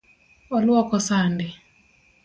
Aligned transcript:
Oluoko 0.55 0.99
sande. 0.99 1.47